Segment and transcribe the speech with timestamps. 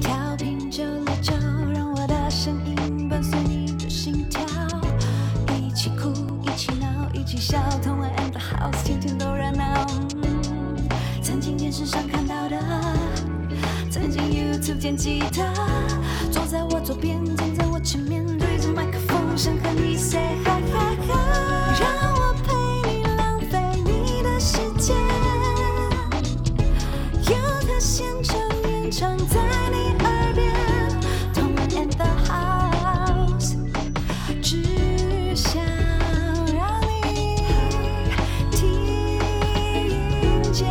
[0.00, 1.32] 调频九六九，
[1.72, 4.40] 让我的声音伴随你的心跳，
[5.56, 6.12] 一起哭，
[6.42, 9.86] 一起闹，一起笑，同玩 and the house，天天都热闹。
[11.22, 12.58] 曾经电视上看到的，
[13.90, 15.52] 曾经 YouTube 见吉他，
[16.30, 20.36] 坐在我左边，站在我前面，对着麦克风，想和你 say
[29.00, 29.40] 演唱在
[29.70, 30.52] 你耳边，
[31.32, 33.56] 同玩 in the house，
[34.42, 35.62] 只想
[36.54, 36.78] 让
[37.08, 37.36] 你
[38.50, 38.60] 听
[40.52, 40.68] 见。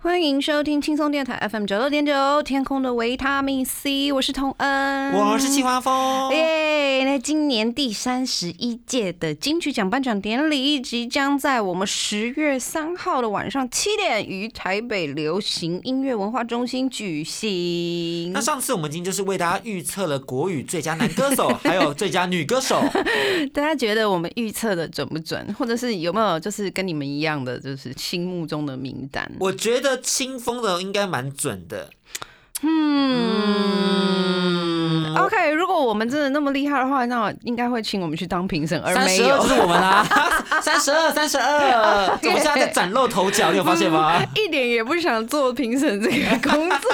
[0.00, 6.32] 欢迎收听轻松电台 FM 九六点九，天空的维他命 C，我是童恩，我是季华峰。
[6.32, 6.61] 耶！
[7.04, 18.40] 那今年第三十一届的金曲奖颁奖典礼即将在我们十月三号的晚上七点于台北流行音乐文化中心举行那。
[18.40, 22.82] 上次我们已经就是为大家预测了国语最佳男歌手，还有最佳女歌手。
[23.52, 29.30] 大家觉得我们预测的准不准，或者是有没有就是跟你们一样的，就是心目中的名单？
[29.40, 31.90] 我觉得清风的应该蛮准的。
[32.64, 33.91] 嗯
[35.84, 39.48] 我们真的那么厉害的话，那应该会请我们去当评审，而没有就。
[39.48, 40.06] 是我们啦，
[40.62, 44.22] 三十二，三十二，我们现在在崭露头角，你有发现吗？
[44.36, 46.90] 一点也不想做评审这个工作，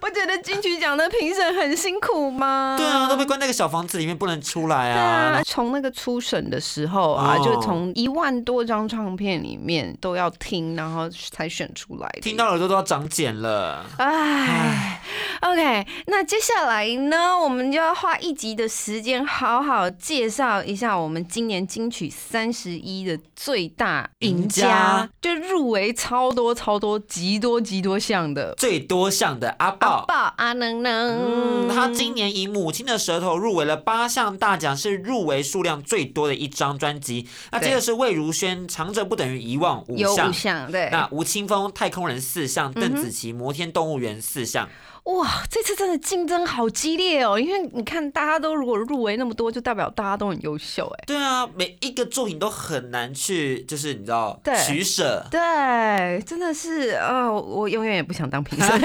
[0.00, 2.76] 不觉得金曲奖的评审很辛苦吗？
[2.78, 12.20] 对啊，都被关在一个小房子里面，不能出来对啊啊。，从那个初审的时候啊，哦就从一万多张唱片里面都要听，然后才选出来的。
[12.20, 13.84] 听到耳朵都要长茧了。
[13.98, 15.00] 唉
[15.42, 24.60] ，OK，那接下来呢，我们就要花一集的时间，好好介绍一下我们今年金曲三十一的最大赢赢家。
[24.60, 28.54] 家，就入围超多超多极多极多项的。
[28.56, 30.04] 最多项的阿阿豹。
[30.06, 37.26] 豹阿能能，嗯，他今年以《母亲的舌头》入围了八项大奖，是入围数量最多的一张专辑。
[37.52, 44.68] 那接着是魏如萱《长者不等于遗忘》五项，项，对，那吴青峰《太空人》四项，邓紫棋《摩天动物园》四项。
[45.04, 51.04] 哇，这次真的竞争好激烈哦，因为你看大家都如果入围那么多，就代表大家都很优秀哎。
[51.06, 55.26] 对啊，每一个作品都很难去，就是你知道对取舍。
[55.30, 58.68] 对，真的是啊、我永远也不想当评审。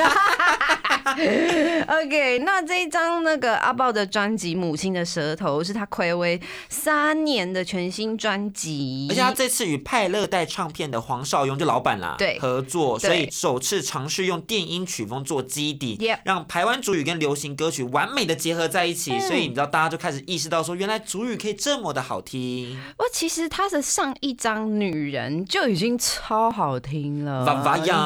[1.87, 22.77] OK，那这一张那个阿豹的专辑《母亲的舌头》是他暌违三年的全新专辑，而且他这次与派乐代唱片的黄少雍就老板啦，对合作，所以首次尝试用电音曲风做基底让台湾主语跟流行歌曲完美的结合在一起，嗯所以你知道大家就开始意识到说，原来主语可以这么的好听。
[22.97, 27.45] 我其实他的上一张《女人》就已经超好听了，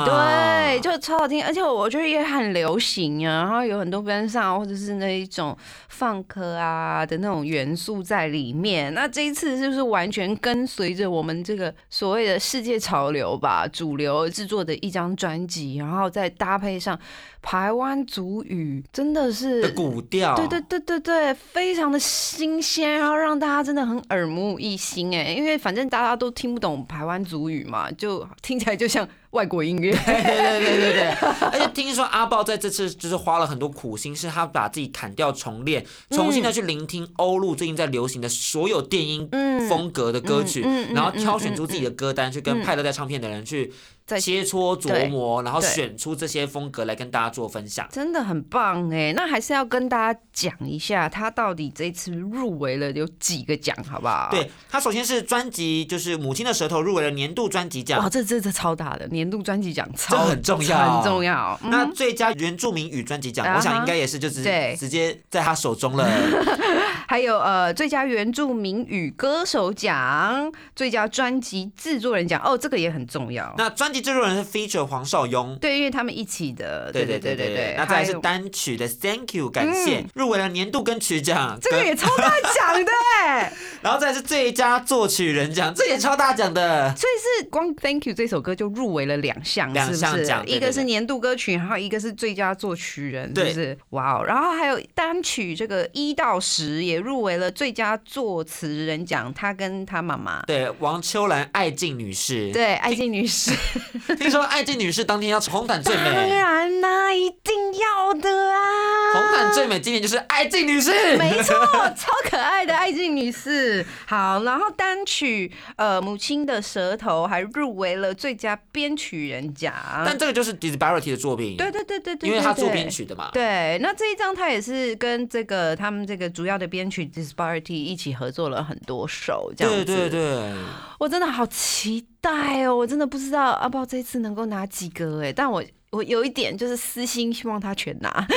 [0.06, 5.58] 对，就超好听，而且我觉得也很流行啊，然后有很多跟上或者是那一种
[5.90, 8.94] 放克啊的那种元素在里面。
[8.94, 16.98] 那这一次就是完全跟随着我们这个所谓的世界潮流吧，主流制作的一张专辑，然后再搭配上
[17.42, 29.92] 台湾族语，真的是的古调，对对对对对，非常的新鲜，然后让大家真的很耳目一新哎，因为反正大家都听不懂台湾族语嘛，就听起来就像外国音乐。
[30.06, 31.12] 对对对对对，
[31.52, 43.72] 而且听说阿豹在这次就是花了很多苦心，是他把自己砍掉重练，重新的去聆听欧陆最近在流行的所有电音嗯风格的歌曲，嗯嗯嗯然后挑选出自己的歌单，去跟派乐代唱片的人去
[44.10, 47.88] 在切磋琢磨，然后选出这些风格来跟大家做分享。
[47.92, 58.10] 真的很棒哎，那还是要跟大家讲一下，他到底这次入围了有几个奖，好不好？，对他首先是专辑，就是《母亲的舌头》入围了年度专辑奖哇，。
[58.10, 61.60] 这这这超大的年度专辑奖，超这很重要很重要。
[61.64, 66.10] 嗯那最佳原住民语专辑奖，我想应该也是就是对直接在他手中了。
[67.08, 73.52] 还有呃，最佳原住民语歌手奖、最佳专辑制作人奖，哦，这个也很重要。
[73.58, 75.58] 那专辑这种人是 feature 黄少雍。
[75.60, 82.92] 对因为他们一起的对对对对对那再来是单曲的 thank you 感谢入围了年度跟曲奖这个也超大奖的。
[83.24, 83.52] 哎
[83.82, 86.94] 然后再是最佳作曲人奖这也超大奖的。
[86.96, 100.44] 所以是光 thank you 这首歌就入围了两项两项奖一个是年度歌曲然后一个是最佳作曲人就是哇哦然后还有单曲这个一到十也入围了最佳作词人奖他跟他妈妈。
[100.46, 102.52] 对王秋兰爱静女士。
[102.52, 103.52] 对爱静女士。
[104.20, 109.14] 听说爱静女士当天要红毯最美当，然啦、一定要的啊！
[109.14, 111.56] 红毯最美今年就是爱静女士，没错，
[111.96, 113.86] 超可爱的爱静女士。
[114.06, 119.74] 好，然后单曲呃《母亲的舌头》还入围了最佳编曲人奖。
[120.06, 122.90] 但这个就是 Disparity 的作品，对对对对对，因为他做编。
[122.90, 123.30] 曲的嘛。
[123.32, 130.10] 对，那这一张他也是跟这个他们这个主要的编曲 Disparity 一起合作了很多首，这样对子。
[130.10, 130.54] 对对，
[130.98, 132.76] 我真的好期待哦！
[132.76, 138.28] 我真的不知道阿豹这次能够拿几个哎，但我我有一点就是私心希望他全拿。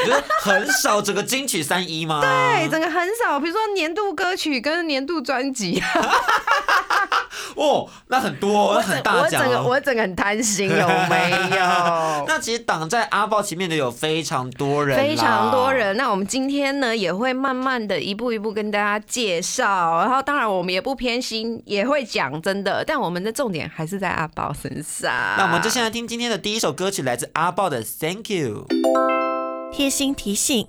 [0.41, 2.21] 很少整个金曲三一吗？
[2.25, 5.83] 对，整个很少，比如说年度歌曲跟年度专辑，
[7.57, 9.67] 哦，那很多，那很我大奖整个哦。
[9.69, 12.25] 我整个很贪心，有 没有？
[12.29, 15.73] 那其实挡在阿豹前面的有非常多人，非常多。
[15.73, 25.11] 人，那我们今天呢也会慢慢的一步一步跟大家介绍，然后当然我们也不偏心，也会讲真的，但我们的重点还是在阿豹身上。
[25.39, 28.67] 那我们就先来听今天的第一首歌曲，来自阿豹的《Thank You》。
[29.73, 30.69] 贴心提醒：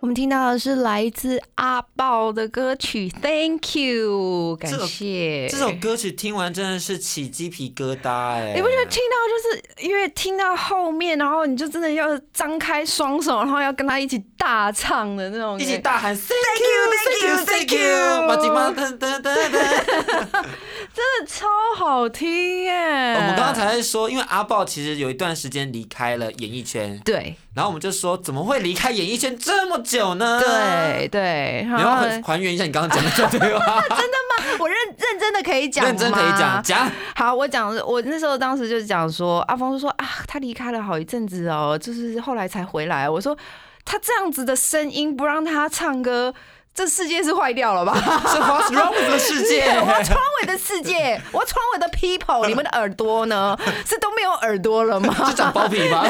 [0.00, 8.54] 我们听到的是来自阿豹的歌曲《Thank You》，感谢这首歌曲听完真的是起鸡皮疙瘩哎！
[8.56, 16.66] 你不觉得听到就是因为听到后面，然后你就真的要张开双手，然后要跟他一起大唱的那种，一起大喊 Thank you,
[17.04, 20.44] Thank you, Thank you，马吉马噔噔噔噔。
[20.92, 21.46] 真的超
[21.76, 23.14] 好听耶！
[23.14, 30.40] 我们刚刚才在说，因为阿豹其实有一段时间离开了演艺圈，对然后我们就说怎么会离开演艺圈这么久呢？
[30.40, 36.90] 对，对，你要然后还还原一下你刚刚讲的这对话， 真的吗我认认真的可以讲，认真可以讲讲。
[37.14, 43.08] 好，我讲，我那时候当时就是讲说，阿峰就说啊，他离开了好一阵子哦，就是后来才回来。
[43.08, 43.36] 我说
[43.84, 46.34] 他这样子的声音不让他唱歌，
[46.72, 47.94] 这世界是坏掉了吧？
[47.94, 49.64] 是 What's wrong 的世界？
[49.80, 53.58] 我要窗尾的世界，我窗尾的 people，你们的耳朵呢？
[53.86, 55.14] 是都没有耳朵了吗？
[55.28, 56.04] 是长包皮吗？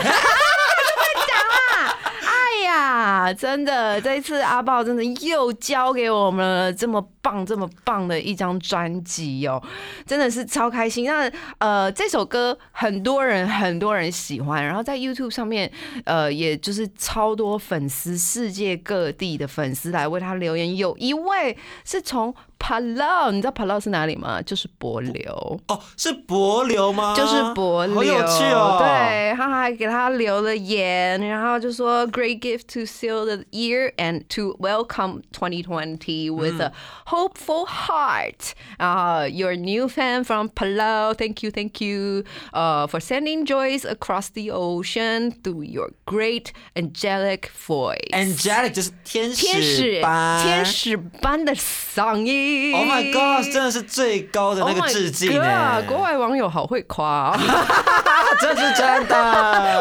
[2.71, 9.61] 呀，真的，这一次阿豹真的又交给我们了这么棒、这么棒的一张专辑哦，
[10.07, 11.05] 真的是超开心。
[11.05, 15.71] 那呃，这首歌很多人很多人喜欢，然后在 YouTube 上面，
[16.05, 20.77] 呃，也就是超多粉丝，世界各地的粉丝来为他留言。
[20.77, 24.42] 有一位是从Palau，你知道 Palau 是哪里吗？
[24.42, 25.60] 就是帛琉。
[25.68, 27.14] 哦，是柏流吗？
[27.16, 36.72] 就是帛琉，好有趣哦。，对，他还给他留了言，然后就说 “Great gift to seal the year and to welcome 2020 with a
[37.06, 38.54] hopeful heart”。
[38.80, 44.50] 然后 “Your new fan from Palau, thank you, thank you, uh, for sending joys across the
[44.50, 50.66] ocean through your great angelic voice。” Angelic 就是天天使般，天。
[50.66, 57.39] 使般的嗓音 Oh my god，真的是最高的那个致敬 Oh 哎 my god，国外网友好会夸、哦。
[58.41, 59.17] 这是真的。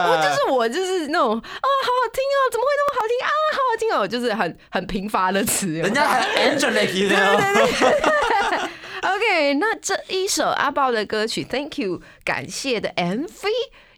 [0.09, 5.67] 我就是我就是那种哦，好好听哦，怎么会那么好听啊，好好听哦，就是很很贫乏的词。
[5.67, 8.69] 人家还 Angelic 呢。
[9.01, 13.29] OK，那这一首阿豹的歌曲《Thank You》感谢的 MV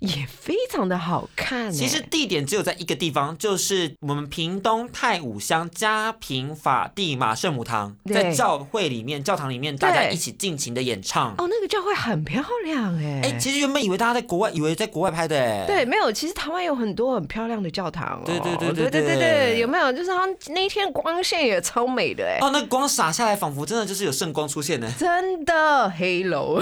[0.02, 11.36] 也非常的好看其实地点只有在一个地方就是我们屏东太武乡嘉平法蒂马圣母堂在教会里面教堂里面大家一起尽情的演唱。
[11.38, 15.40] 哦那个教会很漂亮哎哎其实原本以为大家在国外以为在国外拍的。
[15.40, 19.60] 哎对没有其实台湾有很多很漂亮的教堂对对对对对对。
[19.60, 26.60] 有没有就是他那天光线也超美的哎哦那光洒下来仿佛真的就是有圣光出现呢真的 hello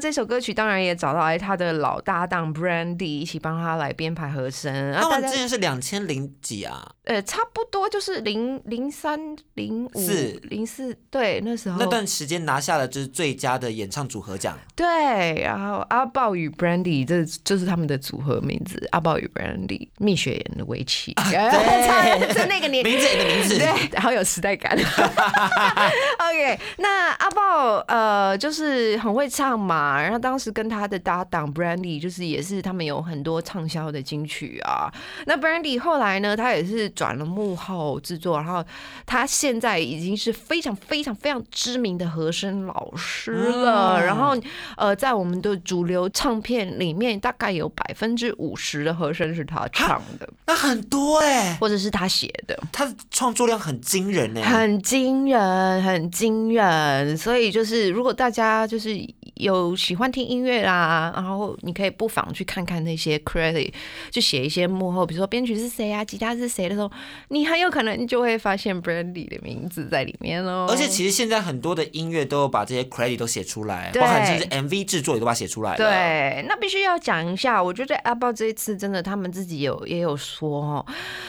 [0.00, 10.40] 这首歌曲当然也找到哎他的老搭档 Brandy 一起帮他来编排和声，然后大家他们之前是两千零几啊，呃差不多就是零零三零五四。
[10.44, 11.78] 零四对那时候。
[11.78, 14.58] 那段时间拿下了就是最佳的演唱组合奖。
[14.74, 22.32] 对，然后阿豹与 Brandy 这就是他们的组合名字，阿豹与 Brandy 蜜雪岩的围棋，对。
[22.32, 24.76] 是那个年名字也的名字，对，好有时代感。
[24.78, 34.92] OK，那阿豹呃就是很会唱嘛，然后当时跟他的搭档 Brandy 就是也是他们有很多畅销的金曲啊。
[35.26, 38.64] 那 Brandy 后来呢，他也是转了幕后制作，然后
[39.04, 44.00] 他现在已经是非常非常非常知名的和声老师了。
[44.00, 44.36] 嗯然后
[44.76, 52.58] 呃，在我们的主流唱片里面，大概有百分之五十的和声是他唱的，那很多哎、或者是他写的。
[52.72, 57.16] 他的创作量很惊人哎、很惊人，很惊人。
[57.16, 58.96] 所以就是，如果大家就是
[59.34, 63.72] 有喜欢听音乐啦，然后你可以不妨去看看那些 credit，
[64.10, 66.90] 就写一些幕后，比如说编曲是谁啊，吉他是谁的时候，
[67.28, 70.66] 你很有可能就会发现 Brandy 的名字在里面哦。
[70.68, 80.86] 而且其实现在很多的音乐都有把这些 credit 都写出来，包含甚至 MV 制作也都把它写出来了。，对，那必须要讲一下，我觉得 Apple 这一次真的，他们自己有也有说哦，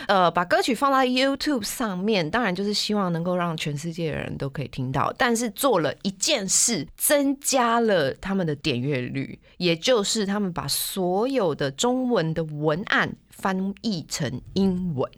[0.08, 15.12] 呃，把歌曲放到 YouTube 上面，当然就是希望能够让全世界的人都可以听到，但是做了一件事，增加了他们的点阅率，也就是他们把所有的中文的文案翻译成英文。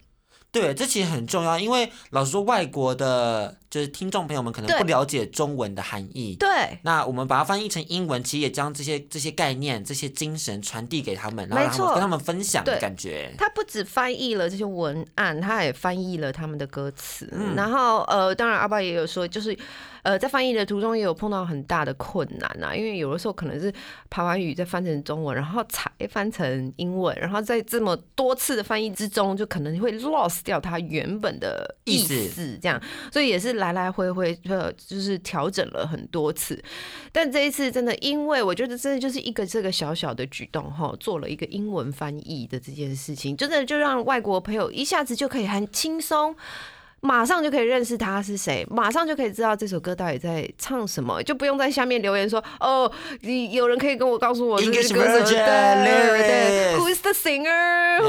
[0.51, 6.35] 对，这其实很重要，因为老实说，外国的就是听众朋友们可能不了解中文的含义。
[6.39, 13.31] 对，那我们把它翻译成英文，其实也将这些这些概念、这些精神传递给他们，然后让他们跟他们分享的感觉。
[13.37, 17.29] 他不止翻译了这些文案，他也翻译了他们的歌词。
[17.31, 19.55] 嗯然后呃，当然阿爸也有说，就是
[20.03, 23.73] 呃，在翻译的途中也有碰到很大的困难啊，因为有的时候可能是
[24.09, 36.61] 台湾语再翻成中文，然后才翻成英文，然后在这么多次的翻译之中，就可能会 lost 掉它原本的意思，这样，所以也是来来回回呃，就是调整了很多次。
[37.11, 46.35] 但这一次真的，因为我觉得真的就是一个这个小小的举动哈，做了一个英文翻译的这件事情，真的就让外国朋友一下子就可以很轻松。
[47.01, 52.91] 马上就可以认识他是谁，马上就可以知道这首歌到底在唱什么，就不用在下面留言说哦，
[53.21, 57.99] 你有人可以跟我告诉我这 English 是歌手对对，Who is the singer?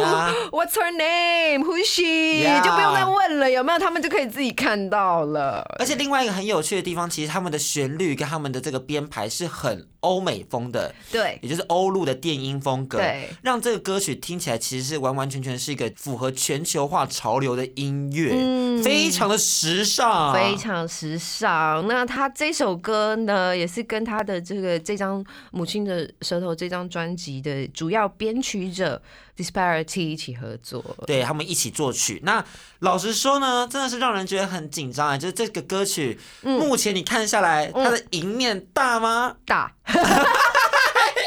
[0.50, 1.64] What's her name?
[1.64, 2.44] Who she?
[2.64, 3.78] 就不用再问了，有没有？
[3.78, 5.64] 他们就可以自己看到了。
[5.78, 21.86] 而且另外一个很有趣的地方，其实他们的旋律跟他们的这个编排是很欧美风的，对也就是欧陆的电音风格，对让这个歌曲听起来其实是完完全全是一个符合全球化潮流的音乐，嗯非常的时尚，非常时尚。
[21.86, 29.00] 那他这首歌呢，也是跟他的这个这张《母亲的舌头》这张专辑的主要编曲者
[29.36, 30.84] Disparity 一起合作。
[31.06, 32.20] 对他们一起作曲。
[32.24, 32.44] 那
[32.80, 35.18] 老实说呢，真的是让人觉得很紧张啊！
[35.18, 39.36] 就是这个歌曲，嗯目前你看下来，它的赢面大吗？
[39.46, 39.72] 大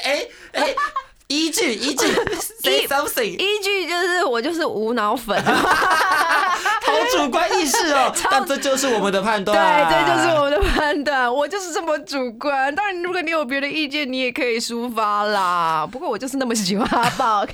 [0.03, 0.75] 哎哎，
[1.27, 2.05] 依据依据，
[2.61, 6.69] say something，依据就是我就是无脑粉，好
[7.11, 8.13] 主观意识哦。
[8.29, 12.73] 但这就是我们的判断，对，这就是我们的判断，我就是这么主观。
[12.73, 15.87] 当然，如果你有别的意见，你也可以抒发啦。
[15.91, 17.53] 不过我就是那么喜欢阿宝， OK？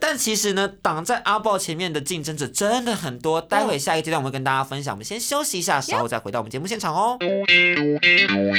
[0.00, 3.40] 但其实呢，挡在阿豹前面的竞争者真的很多。
[3.40, 7.18] 待会下一个阶段我们会跟大家分享，我们先休息一下，稍后再回到我们节目现场哦。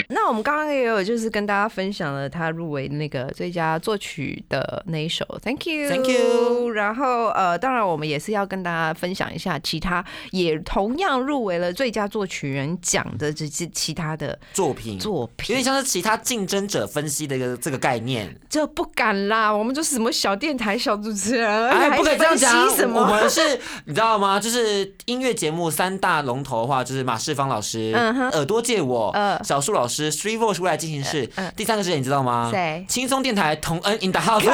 [0.10, 10.01] 那我们刚刚也有就是跟大家分享了他入围那个最佳作曲的那一首，Thank you Thank you 然后呃，当然我们也是要跟大家分享一下其他
[10.32, 15.64] 也同样入围了最佳作曲人奖的这些其他的作品作品有品点。
[15.64, 18.36] 像是其他竞争者分析的一个这个概念。
[18.50, 23.08] 这不敢啦，我们就是什么小电台小主持人，哎，不可以这样讲我么？
[23.08, 24.40] 们是，你知道吗？
[24.40, 31.24] 就是音乐节目三大龙头的话，就是马世芳老师、嗯哼耳朵借我、呃小树老师、Three Voice 未来进行式。
[31.36, 32.50] 嗯嗯第三个是谁，你知道吗？
[32.52, 34.44] 谁轻松电台同恩 in the house，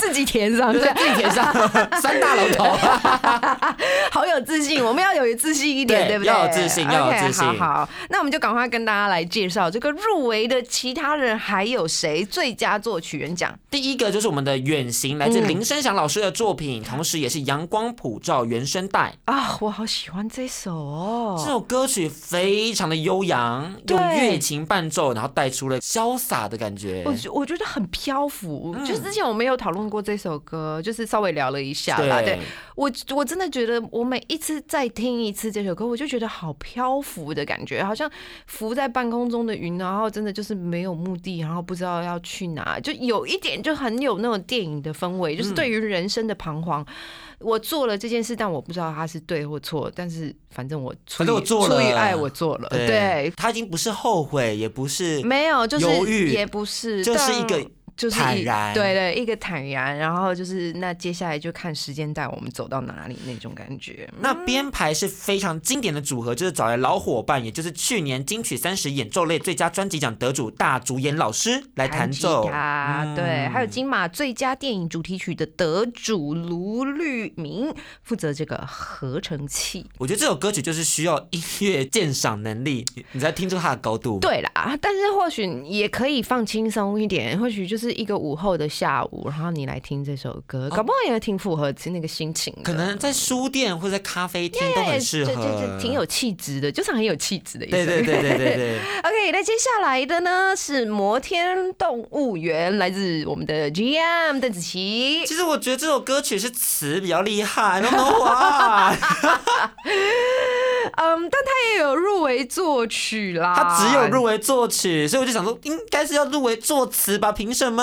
[0.00, 1.52] 自己填上自己填上
[2.00, 2.64] 三大龙头。
[4.10, 6.32] 好有自信，我们要有自信一点，对对不对？
[6.32, 12.24] 要有自信要有自信好好，那我们就赶快跟大家来介绍这个入围的其他人还有谁？
[12.24, 19.14] 最佳作曲人奖第一个就是我们的远行，来自嗯林声祥老师的作品，同时也是阳光普照原声带。
[19.26, 21.42] 啊，我好喜欢这首哦。
[21.44, 27.02] 这首歌曲非常的悠扬，对用乐琴伴奏，然后带出了潇洒的感觉。
[27.06, 32.20] 我觉我觉得很漂浮，嗯就是之前我们有讨论过这首歌，就是稍微聊了一下啦。
[32.22, 32.38] 对
[32.74, 38.08] 我我我真的觉得，我每一次再听一次这首歌，我就觉得好漂浮的感觉，好像
[38.46, 46.86] 浮在半空中的云，然后真的就是没有目的，然后不知道要去哪，就有一点就很有那种电影的氛围，就是对于人生的彷徨。
[47.40, 52.68] 我做了这件事，但我不知道它是对或错，但是反正我出反正我于做了出于爱，我做了。
[52.70, 57.66] 对，他已经不是后悔，也不是没有，就是犹豫也不是，就是一个但
[57.96, 64.08] 就是坦然对对，一个坦然，然后就是那接下来就看时间带我们走到哪里那种感觉。
[64.20, 72.44] 那编排是非常经典的组合，就是找来老伙伴，也就是去年金曲三十演奏类最佳专辑奖得主大竹研老师来弹奏。
[73.16, 79.86] 对，还有金马最佳电影主题曲的得主卢律明负责这个合成器。
[79.98, 92.62] 我觉得这首歌曲就是需要音乐鉴赏能力，你你才听出它的高度。，对啦，但是或许也可以放轻松一点，或许就是就是一个午后的下午，然后你来听这首歌，搞不好也挺符合那个心情的。
[92.64, 97.76] 可能在书店或者在咖啡厅都很适合，对对对，挺有气质的，就是很有气质的一首。
[97.76, 98.78] 对对对对对对。
[99.04, 105.22] OK，那接下来的呢是摩天动物园，来自我们的 GM 邓紫棋。
[105.24, 108.96] 其实我觉得这首歌曲是词比较厉害，no no why？
[110.96, 117.30] 嗯，但他也有入围作曲啦，他只有入围作曲，所以我就想说，应该是要入围作词吧？
[117.30, 117.82] 凭什么。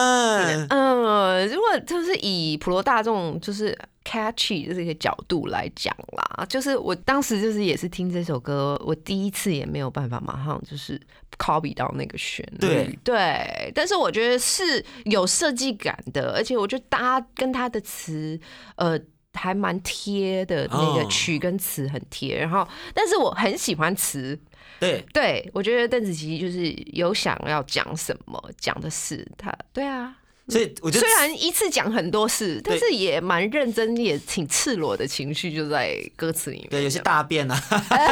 [0.70, 11.00] 嗯，如果就是以普罗大众就是 catchy 的这个角度来讲啦，就是我当时就是也是听这首歌，我第一次也没有办法马上就是
[11.38, 18.40] copy 到那个旋律，对对，但是我觉得是有设计感的，而且我觉得搭跟他的词，
[18.76, 19.00] 呃。
[19.34, 21.08] 还蛮贴的，那个哦。
[21.10, 24.40] 曲跟词很贴，然后，但是我很喜欢词，
[24.80, 30.16] 对，对我觉得邓紫棋就是有想要讲什么，讲的是她，对啊，
[30.50, 36.68] 所以我觉得虽然一次讲很多事，但是也蛮认真，也挺赤裸的情绪就在歌词里面。
[36.70, 37.58] 对有些大便啊，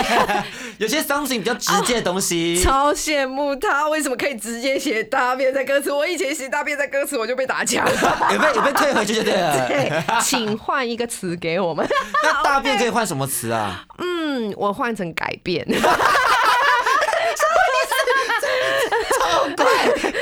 [0.79, 2.57] 有些 something 比较直接的东西。
[2.61, 7.85] 超羡慕他为什么可以直接写大便在歌词，我以前写大便在歌词我就被打枪。
[8.31, 9.67] 也被也被退回去就对了。
[9.67, 9.91] 对，
[10.23, 11.85] 请换一个词给我们。
[12.23, 13.85] 那大便可以换什么词啊？
[13.97, 15.67] 嗯，我换成改变。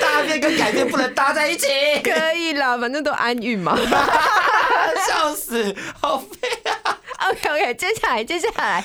[0.01, 1.67] 大便跟改变不能搭在一起。
[2.03, 3.77] 可以啦，反正都安韵嘛。
[5.08, 6.48] 笑死，好废
[6.84, 6.98] 啊
[7.29, 8.84] ！OK OK，接下来接下来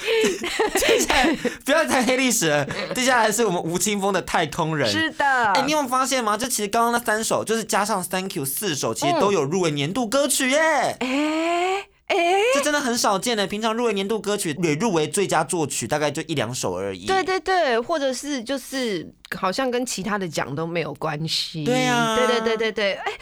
[0.74, 4.88] 接下来不要谈黑历史了，接下来是我们吴青峰的《太空人》。
[4.92, 6.36] 是的，哎、你有发现吗？
[6.36, 10.96] 就其实刚刚那三首，就是加上 Thank You 四首，其实都有入围年度歌曲耶。
[11.00, 12.40] 哎哎。
[12.54, 13.46] 这真的很少见的。
[13.46, 17.06] 平常入围年度歌曲也入围最佳作曲，大概就一两首而已。
[17.06, 21.64] 对对对，或者是就是好像跟其他的奖都没有关系。
[21.64, 23.12] 对啊对对对对对，哎，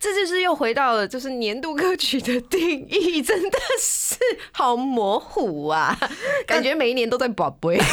[0.00, 4.16] 这就是又回到了就是年度歌曲的定义，真的是
[4.52, 5.98] 好模糊啊，
[6.46, 7.80] 感觉每一年都在宝贝。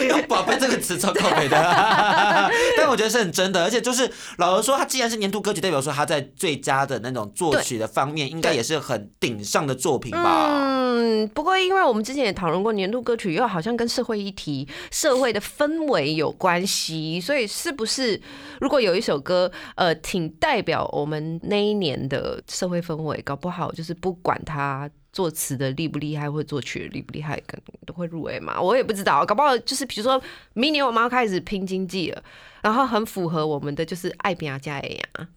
[0.06, 1.56] 用“宝贝”这个词超靠北的，
[2.76, 3.62] 但我觉得是很真的。
[3.64, 10.48] 而且就是老实说，他既然是年度歌曲，代表说他在最佳的那种作曲的方面，应该也是很顶上的作品吧。
[10.50, 18.20] 嗯，不过因为我们之前也讨论过年度歌曲，又好像跟社会议题、社会的氛围有关系，所以是不是
[18.60, 24.88] 如果有一首歌，呃，挺代表我们那一年的社会氛围，搞不好就是不管它。
[25.12, 28.60] 作词的厉不厉害，或者作曲的厉不厉害，可能都会入围嘛。
[28.60, 30.20] 我也不知道，搞不好就是比如说
[30.54, 32.22] 明年我们要开始拼经济了，
[32.62, 35.28] 然后很符合我们的就是爱拼加 A 呀。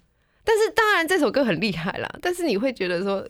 [0.44, 3.28] 但是当然这首歌很厉害啦，但是你会觉得说，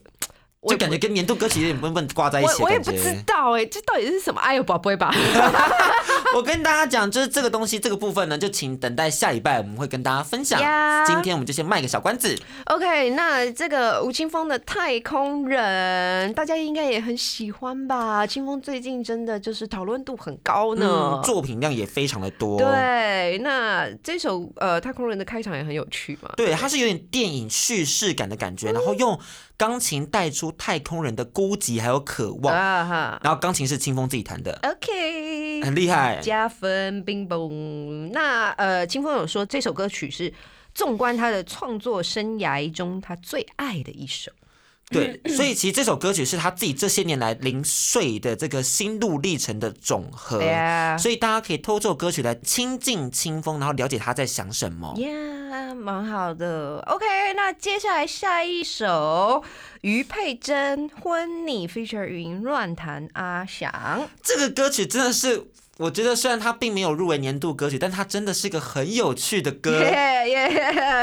[0.70, 2.78] 就感觉跟年度歌曲有点笨笨挂在一起我我也。
[2.80, 4.40] 不知道哎、这到底是什么？
[4.42, 5.12] 哎呦，宝贝吧。
[6.36, 10.62] 我跟大家讲，就是这个东西这个部分呢，就请等待下礼拜我们会跟大家分享。
[10.62, 12.38] 呀今天我们就先卖个小关子。
[12.66, 18.26] OK，那这个吴青峰的《太空人》，大家应该也很喜欢吧？
[18.26, 21.20] 清峰最近真的就是讨论度很高呢。
[21.20, 22.60] 嗯，作品量也非常的多。
[22.60, 26.32] 对，那这首呃《太空人》的开场也很有趣嘛。
[26.38, 29.20] 对，它是有点电影叙事感的感觉，然后用
[29.62, 36.20] 钢琴带出太空人的孤寂还有渴望，啊哈然后钢琴是清风自己弹的，，OK，很厉害。
[36.20, 38.12] 加分，冰崩。
[38.12, 40.34] 那呃，清风有说这首歌曲是
[40.74, 44.32] 纵观他的创作生涯中他最爱的一首。
[44.92, 50.40] 对，所以其实这首歌曲是他自己这些年来零碎的这个心路历程的总和。
[51.00, 54.94] 所以大家可以透过这首歌曲来亲近清风，然后了解他在想什么。
[54.98, 56.80] 呀，蛮好的。
[56.88, 59.44] OK，那接下来下一首
[59.82, 64.10] 于佩珍《婚礼》feature 云乱弹阿翔。
[64.22, 65.46] 这个歌曲真的是，
[65.78, 69.72] 我觉得虽然它并没有入围年度歌曲，但它真的是一个很有趣的歌。
[69.72, 70.52] 耶耶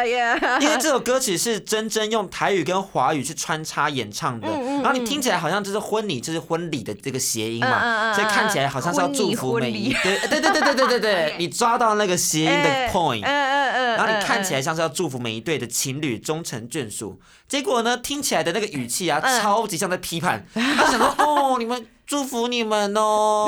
[0.09, 0.41] 耶！
[0.61, 23.47] 因为这首歌曲是真真用台语跟华语去穿插演唱的，嗯嗯然后你听起来好像就是婚礼，就是婚礼的这个谐音嘛，嗯所以看起来好像是要祝福每一对对对对对对对对，你抓到那个谐音的 point，嗯嗯嗯，然后你看起来像是要祝福每一对的情侣终成眷属，结果呢，听起来的那个语气啊，嗯超级像在批判，他想说哦，你们祝福你们哦，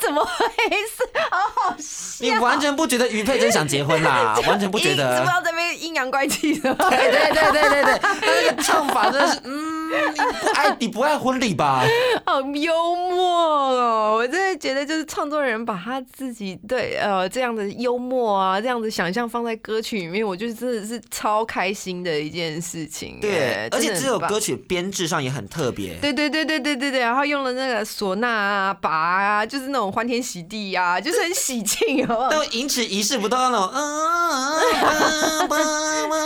[0.00, 0.46] 怎么回
[0.86, 1.08] 事？
[1.30, 1.84] 好好笑。
[2.20, 5.26] 你完全不觉得于佩珍想结婚啦， 完全不觉得不知。
[5.26, 6.74] 道这边阴阳怪气的？
[6.74, 11.84] 对对对对对对，他那个唱法真的是，嗯，你不爱你不爱婚礼吧？
[12.24, 14.14] 好幽默哦！
[14.16, 25.94] 我真的觉得，就是创作人把他自己对呃这样的幽默啊，这样的想象放在歌曲里面，我觉得真的是超开心的一件事情对。，而且这首歌曲编制上也很特别。
[26.00, 32.28] 对对对对对对对，然后用了那个唢呐啊、拔啊，就是那种欢天喜地啊，就是很喜庆，好不好？
[32.30, 36.24] 但引起仪式不到那种，嗯，爸爸妈。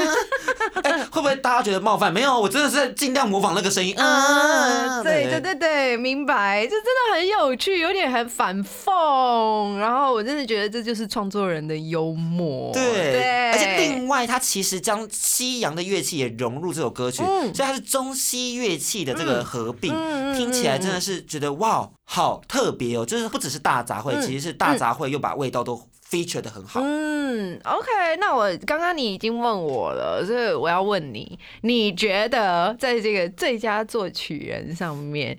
[0.82, 2.12] 哎，会不会大家觉得冒犯？
[2.12, 3.94] 没有，我真的是尽量模仿那个声音。
[3.96, 9.78] 啊，对对对对，明白，这真的很有趣，有点很反讽。
[9.78, 12.72] 然后我真的觉得这就是创作人的幽默。
[12.72, 19.92] 对对，而且另外，他其实将西洋的乐器也融入这首歌曲，嗯所以它是中西乐器的这个合并，
[20.34, 23.06] 听起来真的是觉得哇，好特别哦！
[23.06, 25.80] 就是不只是大杂烩，嗯其实是大杂烩又把味道都
[26.14, 26.80] feature 的很好。
[26.80, 35.36] 嗯，OK，那我刚刚你已经问我了，所以我要问你，你觉得在这个最佳作曲人上面，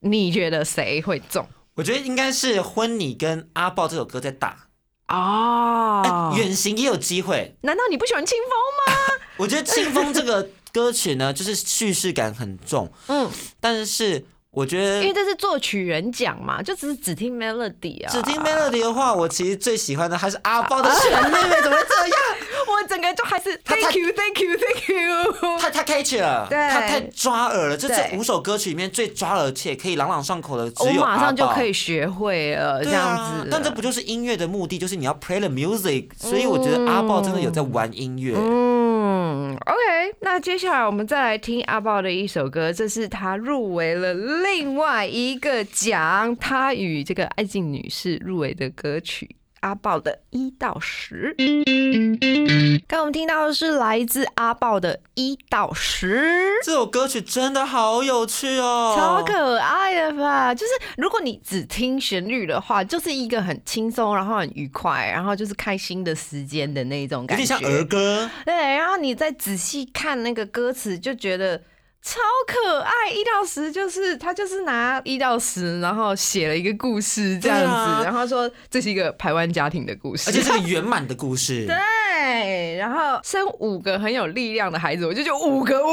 [0.00, 1.46] 你觉得谁会中？
[1.76, 4.68] 我觉得应该是《婚礼》跟《阿豹》这首歌在打，
[5.08, 7.56] 哦哎远行也有机会。
[7.62, 8.50] 难道你不喜欢清风
[8.94, 9.24] 吗？
[9.38, 15.12] 我觉得《清风》这个歌曲呢，就是叙事感很重，嗯，但是我觉得因为。
[15.14, 18.10] 这是作曲人讲嘛，就只是只听 melody 啊。
[18.10, 22.18] 只听 melody 的话，我其实最喜欢的还是阿豹的旋律，怎么会这样？
[22.66, 25.58] 我整个就还是 thank you，thank you，thank you。
[25.58, 27.76] 太太 catchy 了，对它太抓耳了。
[27.76, 33.48] 这对这五首歌曲里面最抓耳且可以朗朗上口的，我只有马上就可以学会了，这对样啊子。
[33.50, 34.78] 但这不就是音乐的目的？
[34.78, 38.34] 就是你要 play the music，所以我觉得阿豹真的有在玩音乐。
[38.36, 49.36] 嗯，OK，那接下来我们再来听阿豹的一首歌，这是他入围了另外一个奖，他与这个艾静女士入围的歌曲。
[49.64, 51.34] 阿豹的一到十，
[52.86, 60.54] 刚我们听到的是来自阿豹的一到十，这首歌曲真的好有趣哦，超可爱的吧？
[60.54, 68.30] 就是如果你只听旋律的话，就是一个很轻松，然后很愉快，然后就是开心的时间的那种有感觉，有点像儿歌。
[68.44, 71.58] 对，然后你再仔细看那个歌词，就觉得
[72.04, 73.10] 超可爱。
[73.10, 85.92] 一到十就是他就是拿一到十，然后写了一个故事这样子，啊然后说这是一个台湾家庭的故事，而且是个圆满的故事， 对，然后生五个很有力量的孩子，我就觉得五个五。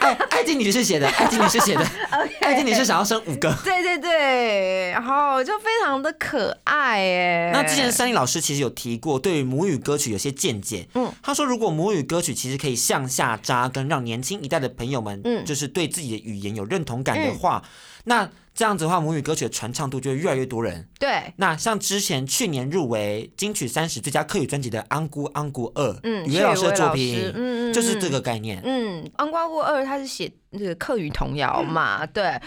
[0.00, 1.86] 爱爱静女士写的，爱静女士写的，
[2.40, 3.54] 爱静女士想要生五个。
[3.64, 7.50] 对对对，然后就非常的可爱哎。
[7.52, 10.86] 那之前山里老师其实有提过，对于母语歌曲有些见解。
[10.94, 17.62] 嗯嗯，他说如果母语歌曲其实可以向下扎根，让年轻一代的朋友们，嗯就是对自己的语言有认同感的话，
[18.04, 20.88] 那这样子的话，母语歌曲的传唱度就会越来越多人。
[20.98, 28.60] 对，那像之前去年入围金曲三十最佳客语专辑的《安姑安姑二》，嗯语言老师的作品嗯嗯就是这个概念。
[28.64, 32.40] 嗯，《安瓜姑二》他是写那个客语童谣嘛，对。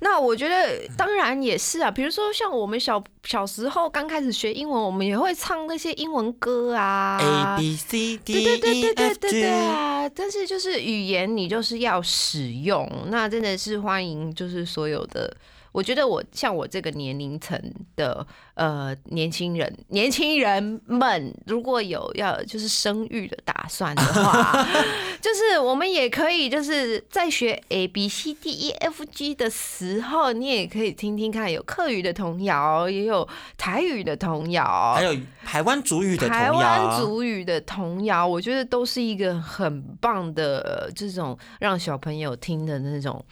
[0.00, 10.08] 那我觉得当然也是啊，比如说像我们小小时候刚开始学英文，我们也会唱那些英文歌啊 A B C 对 D 对对 E 对对 F 对 G，对啊！
[10.08, 15.36] 但是就是语言，你就是要使用，那真的是欢迎，就是所有的。
[15.72, 17.56] 我觉得我像我这个年龄层
[17.96, 24.66] 的呃年轻人，年轻人们如果有要就是生育的打算的话，
[25.22, 36.98] 就是我们也可以就是在学 A B C D E F G 的时候，你也可以听听看，有客语的童谣，也有台语的童谣，还有台湾族语的童台湾谣。
[36.98, 43.24] 族语的童谣，我觉得都是一个很棒的呃这种让小朋友听的那种，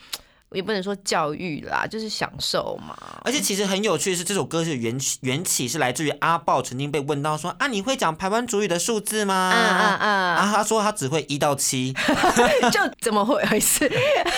[0.51, 2.97] 也不能说教育啦，就是享受嘛。
[3.23, 9.33] 而且其实很有趣的是，这首歌是缘起缘起是来自于阿豹曾经被问到说啊，你会讲台湾主语的数字吗？
[9.35, 10.07] 啊啊啊！
[10.35, 11.93] 啊，他说他只会一到七，
[12.71, 13.89] 就怎么会回事？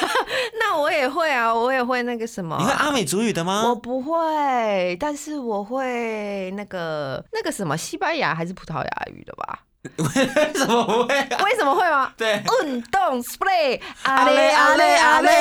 [0.60, 2.58] 那我也会啊，我也会那个什么。
[2.60, 3.80] 你会阿美族语的吗我吗？
[3.82, 9.60] 不会，但是我会那个那个什么西班牙还是葡萄牙语的吧？
[9.97, 10.05] 为
[10.53, 11.41] 什么不会啊？
[11.43, 12.13] 为什么会吗？
[12.15, 12.39] 对。
[12.63, 15.31] 运动 spray 阿嘞阿嘞阿嘞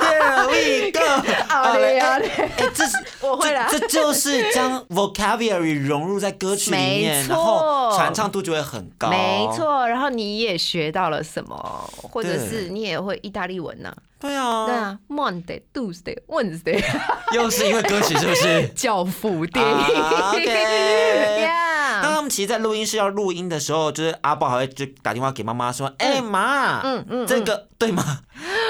[0.00, 1.00] Here we go，
[1.48, 3.66] 阿嘞阿嘞，哎，这是我会啦。
[3.70, 9.08] 这这就是将 vocabulary 融入在歌曲里面，然后传唱度就会很高。
[9.08, 11.56] 没，错，然后你也学到了什么，
[12.12, 16.84] 或者是你也会意大利文呐、对啊，对啊，Monday、Tuesday、Wednesday，
[17.32, 18.68] 又是因为歌曲是不是？
[18.76, 19.72] 教父电影、
[22.04, 28.02] 那他们其实，在录音室要录音的时候，就是阿豹还会就打电话给妈妈说：“哎、妈，嗯嗯这个对吗？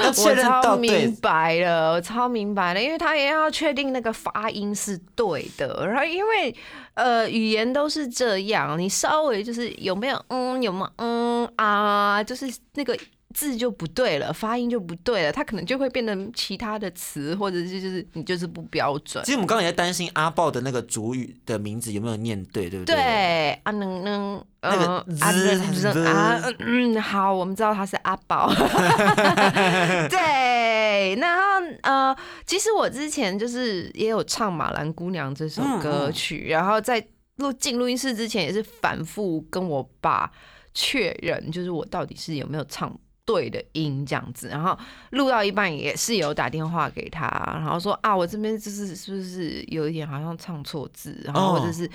[0.03, 1.17] 要确我认到超对明。
[1.17, 6.55] 白了，我超明白了，因为他也要确定那个发音是对的，然后因为
[6.95, 12.97] 呃语言都是这样，你稍微就是有没有嗯有没有嗯啊，就是那个
[13.35, 19.33] 字就不对了，发音就不对了，它可能就会变成其他的词，或者是就是你就是不标准其。
[19.33, 22.95] 实我们刚才也在担心阿豹的那个主语的名字有没有念对，对不对？
[22.95, 28.51] 对啊，能能那个啊嗯，好，我们知道他是阿宝。
[30.09, 31.43] 对，然后
[31.83, 32.17] 呃，
[32.47, 37.05] 其实我之前就是也有唱《马兰姑娘》这首歌曲，然后在
[37.37, 40.31] 录进录音室之前也是反复跟我爸
[40.73, 44.79] 确认，就是我到底是有没有唱对的音这样子，然后
[45.11, 51.89] 录到一半也是有打电话给他，然后说啊，我这边就是是不是有一点好像唱错字，然后或者是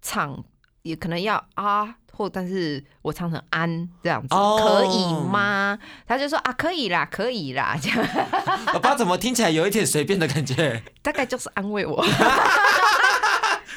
[0.00, 0.42] 唱
[0.82, 5.78] 也可能要啊，或但是我唱成安这样子，哦可以吗？
[6.06, 8.06] 他就说啊，可以啦，可以啦，这 样
[8.66, 10.82] 爸爸怎么听起来有一点随便的感觉？
[11.02, 12.02] 大概就是安慰我。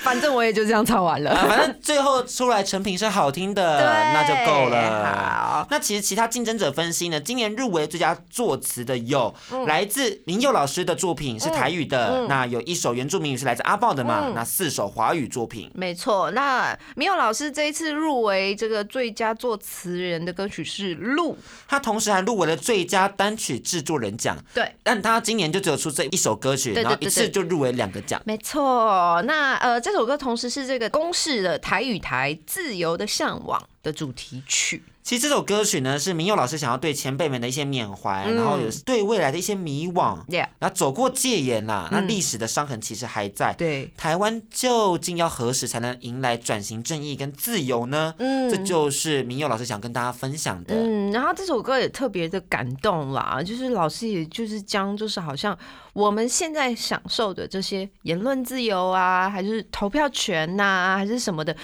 [0.04, 1.32] 反正我也就这样唱完了。
[1.32, 3.80] 啊，反正最后出来成品是好听的，
[4.14, 5.06] 那就够了。
[5.06, 15.72] 好，那其实其他竞争者分析呢，今年入围最佳作词的有、嗯来自明佑老师的作品是台语的，那有一首原住民语是来自阿豹的嘛，嗯那四首华语作品。
[15.74, 16.30] 没错。
[16.32, 21.34] 那明佑老师这一次入围这个最佳作词人的歌曲是《路》，
[21.68, 24.70] 他同时还入围了最佳单曲制作人奖，对。
[24.84, 28.22] 但他今年就只有出这一首歌曲，然后一次就入围两个奖。
[28.26, 34.82] 没错，那呃，这这首歌同时是这个公式的台与台《自由的向往》的主题曲。
[35.04, 43.54] 其实这首歌曲呢，是明佑老师想要对前辈们的一些缅怀，嗯然后有对未来的一些迷惘然后走过戒严啦，那嗯历史的伤痕其实还在。
[43.54, 48.16] 对，台湾究竟要何时才能迎来转型正义跟自由呢？
[48.18, 50.74] 嗯这就是明佑老师想跟大家分享的。
[50.74, 55.58] 嗯，然后这首歌也特别的感动啦，就是老师也就是将就是好像
[55.92, 61.56] 我们现在享受的这些言论自由啊，还是投票权呐、还是什么的，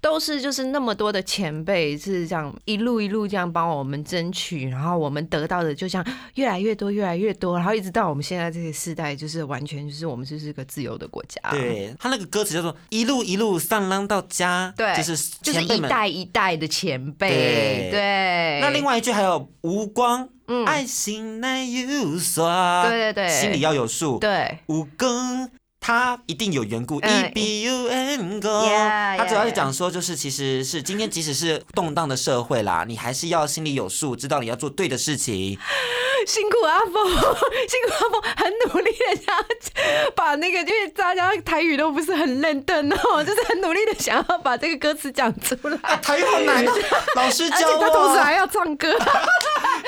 [0.00, 15.58] 都是就是那么多的前辈是这样一路一路这样帮我们争取，然后我们得到的就像越来越多越来越多，然后一直到我们现在这个时代，就是完全就是我们就是个自由的国家，，对他那个歌词叫做“一路一路上浪到家”，对就是就是。
[15.68, 24.18] 一代一代的前辈，对对，那另外一句还有“无光”，嗯爱心难有刷，对对对心里要有数。
[24.18, 24.58] 对。
[24.66, 25.50] 无光。
[25.88, 28.46] 它一定有缘故嗯，E B U N G。
[29.16, 35.58] 它主要是讲说，就是其实是今天即使是动荡的社会啦， 你还是要心里有数，知道你要做对的事情。
[36.26, 36.92] 辛苦阿峰，
[37.70, 46.72] 辛苦阿峰，很努力的想要把那个，因为大家台语都不是很认真哦，就是很努力的想要把这个歌词讲出来，啊，台语好难哦，
[47.14, 48.94] 老师教而教且他同时，还要唱歌，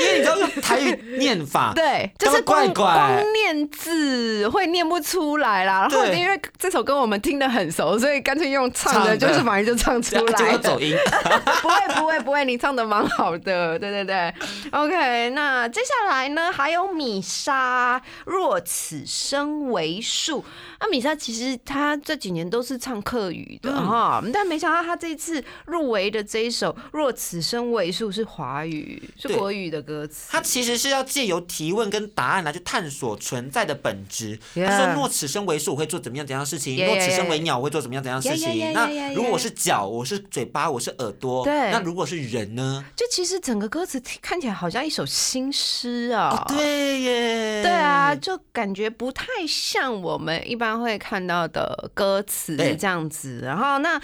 [0.00, 5.86] 因为你知道用台语念法， 对，就是怪光怪光念字会念不出来啦。
[5.90, 10.52] 然后因为这首歌我们听得很熟，所以干脆用唱的，就是反正就唱出这样就来。
[10.52, 10.96] 要走音。
[11.62, 14.34] 不会不会不会，你唱的蛮好的，对对对。
[14.70, 20.44] OK，那接下来呢，还有米莎，若此生为数。
[20.80, 30.28] 那米莎其实她这几年都是唱客语的嗯哈、但没想到她这一次入围的这一首《若此生为数》是华语，是国语的歌词。
[30.30, 34.38] 它其实是要借由提问跟答案来去探索存在的本质。
[34.54, 38.72] 他说：“若此生为树，我会做怎么样怎样的事情若此生.为鸟，我会做怎么样怎样的事情。
[38.72, 42.84] 那如果我.是脚，我是嘴巴，我是耳朵，对那如果是人呢？
[42.94, 53.40] 就其实整个歌词看起来好像一首新诗啊、哦，对耶，对啊，，就感觉不太像我们一般会看到的歌词对这样子。
[53.42, 53.98] 然后那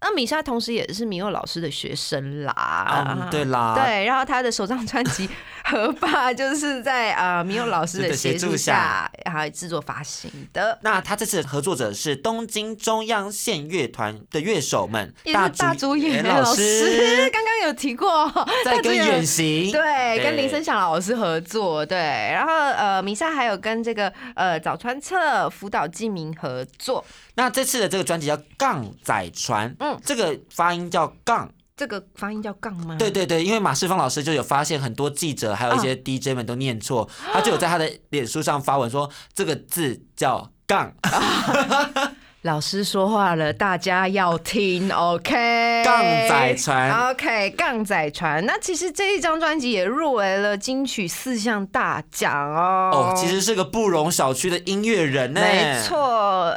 [0.00, 5.26] 那米莎同时也是米佑老师的学生啦，嗯，对啦，对，然后他的首张专辑
[5.64, 10.78] 《河爸》就是在呃米佑老师的协助下，然后制作发行的。
[10.82, 18.32] 那他这次合作者是东京中央县乐团的乐手们，也是大主演老老师，刚刚有提过，
[18.64, 27.04] 在跟演远行，对，跟对林声祥老师合作，对，然后呃，米莎还有跟这个呃早川彻、福岛纪明合作，
[27.38, 31.48] 那这次的这个专辑叫《杠仔船》，嗯这个发音叫杠。
[31.76, 32.96] 这个发音叫杠吗？
[32.98, 40.92] 对对对，因为马世芳老师就有发现很多记者还有一些 DJ 们都念错，他就有在他的脸书上发文说这个字叫杠，
[42.48, 45.84] 老师说话了，大家要听，OK？
[45.84, 47.10] 杠仔船。
[47.10, 48.44] OK，杠仔船。
[48.46, 52.90] 那其实这一张专辑也入围了金曲四项大奖哦。
[52.90, 55.42] 哦，其实是个不容小觑的音乐人呢。
[55.42, 55.98] 没，错，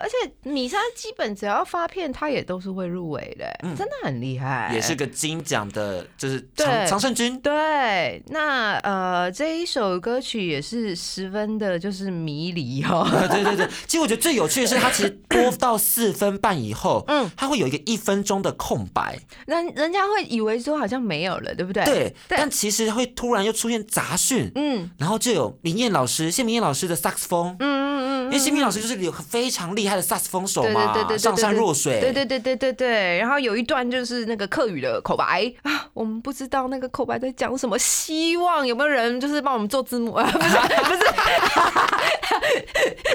[0.02, 7.38] 而且米莎基本只要发片，她也都是会入围的，真的很厉害，嗯也是个金奖的，就是常常胜军。
[7.42, 13.06] 对，那呃这一首歌曲也是十分的，就是迷离哦。
[13.30, 17.22] 对对对，其实我觉得最有趣的是，他其实播到四分半以后，嗯。
[17.26, 21.84] 嗯，他会有一个一分钟的空白，人人家会以为说好像没有了，对不对？
[21.84, 22.38] 对，对。
[22.38, 24.90] 但其实会突然又出现杂讯，嗯。
[24.98, 27.91] 然后就有明艳老师谢明艳老师的萨克斯风，嗯
[28.32, 40.24] 嗯嗯，为新平老师就是有非常厉害的萨克斯风手嘛，对对对对对上善若水，对对对对对对，然后有一段就是那个客语的口白啊，我们不知道那个口白在讲什么，希望有没有人就是帮我们做字幕啊？
[40.32, 41.04] 不 是不是，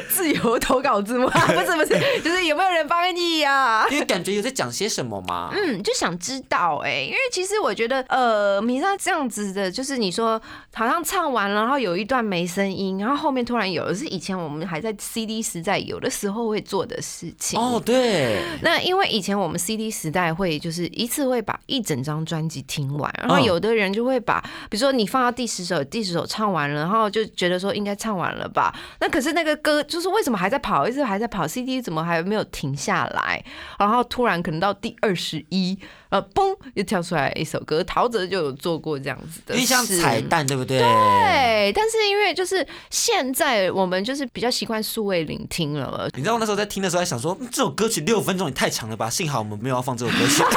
[0.09, 1.46] 自由投稿字幕啊？
[1.46, 3.87] 不是不是，就是有没有人帮译啊？
[3.90, 5.50] 因为感觉有在讲些什么嘛。
[5.52, 10.40] 嗯，就想知道哎、因为其实我觉得，呃，米莎这样子的，就是你说
[10.74, 17.58] 好像唱完了，然后有一段没声音，然后后面突然有的是以前我们还在 CD 时代有的时候会做的事情。
[17.58, 28.74] 哦，对， 那因为以前我们 CD 时代会就是一次会把一整张专辑听完，然后嗯有的人就会把，比如说你放到第十首，第十首唱完了，然后就觉得说应该唱完了吧？
[29.00, 33.42] 那可是那个歌就是为什么还在跑，一直还在跑，CD 怎么还没有停下来？
[33.78, 37.82] 然后突然可能到第二十一，呃，嘣，又跳出来一首歌。
[37.84, 40.78] 陶喆就有做过这样子的事，因为像彩蛋，对不对？
[40.78, 49.10] 对，但是因为就是现在我们就是比较习惯数位聆听了，你知道我那时候在听的时候，还想说、嗯这首歌曲六分钟也太长了吧？
[49.10, 50.42] 幸好我们没有要放这首歌曲。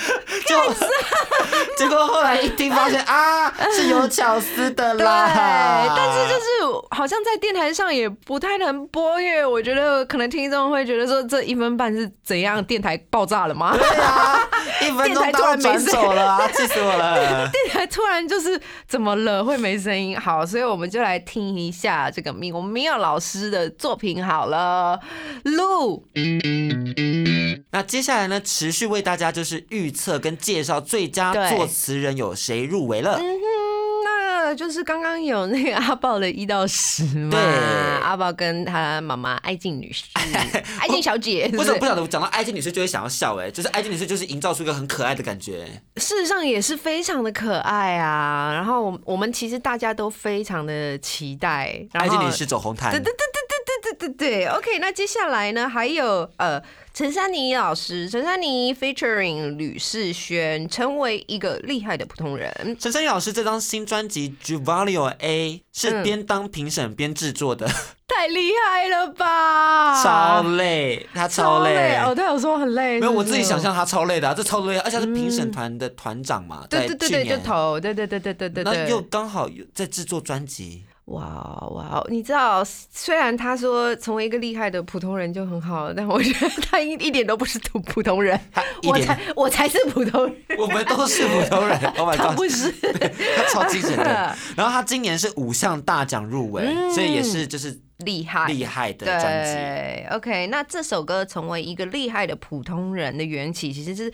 [0.46, 0.56] 就
[1.80, 5.94] 结果后来一听发现啊， 是有巧思的对，啦。
[5.96, 6.44] 但是就是
[6.90, 13.74] 好像在电台上也不太能播，因为我觉得可能听众会觉得说这一分半是怎样，电台爆炸了吗？
[13.74, 14.46] 对啊，
[14.84, 17.48] 一分钟突然没声走了啊，气死我了。
[17.50, 20.20] 电台突然就是怎么了，会没声音？
[20.20, 25.00] 好，所以我们就来听一下这个米我们明耀老师的作品好了，
[25.44, 26.04] 录。
[27.70, 33.16] 那接下来呢，持续为大家就是预测跟介绍最佳作词人有谁入围了。
[33.18, 33.44] 嗯哼，
[34.04, 37.40] 那就是刚刚有那个阿豹的一到十嘛，对
[38.02, 40.04] 阿豹跟他妈妈爱静女士，
[40.80, 45.66] 爱静小姐，为什么不晓得我讲到爱静女士就会想要笑、哎，就是爱静女士就是营造出一个很可爱的感觉。
[45.96, 48.52] 事实上也是非常的可爱啊。
[48.52, 53.39] 然后我我们其实大家都非常的期待，爱静女士走红毯对，对对对
[54.00, 56.60] 对对，OK，那接下来呢，还有呃，
[56.92, 62.76] 陈珊妮老师，陈珊妮 featuring 吕世轩，成为一个厉害的普通人。
[62.80, 67.68] 陈珊妮老师这张新专辑《Juvalio A》是边当评审边制作的，
[68.08, 70.02] 太厉害了吧！
[70.02, 71.96] 超累，他超累。
[72.04, 73.60] 哦，他有说很累，没有，我自己想。
[73.60, 78.98] 象他超累的、啊，这超累，而且他是评审团的团长嘛，在对对对对，就，投，对对对对对对那又。
[79.10, 92.70] 刚好有在制作专辑，哇哇，你知道，虽然他说成为一个厉害的普通人就很好，但我觉得他一一点都不是普普通人，他， 我才我才是普通人，我们都是普通人， Oh my 他 god，不是。
[93.36, 94.36] 他超精神的。
[94.56, 96.92] 然后他今年是五项大奖入围，嗯。
[96.94, 99.52] 所以也是就是厉害，厉害的专辑。
[99.54, 104.12] 对，OK，那这首歌成为一个厉害的普通人的缘起，其实是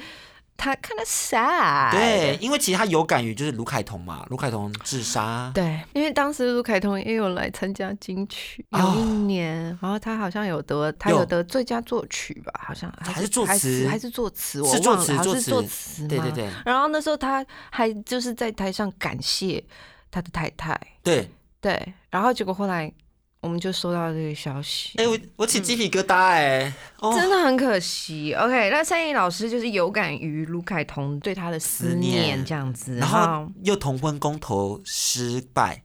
[0.56, 1.90] 他看的 sad。
[1.92, 11.26] 对，因为其实他有感于就是卢凯彤嘛，卢凯彤自杀，对，因为当时卢凯彤也有来参加金曲，有哦一年，然后他好像有得，他有有。
[11.26, 13.86] 得最佳作曲吧，好像还是作词。
[13.88, 15.50] 还是作词，我是作忘了，好像是作词。
[15.50, 16.48] 作词，对对对。
[16.64, 19.62] 然后那时候他还就是在台上感谢
[20.10, 21.28] 他的太太，对。
[21.58, 22.92] 对，然后结果后来
[23.40, 28.34] 我们就收到这个消息，哎、我我起鸡皮疙瘩哎、哦，真的很可惜。
[28.34, 32.22] OK，那三叶老师就是有感于卢凯彤对他的思思念。
[32.22, 35.80] 念这样子，然后又同婚公投失败，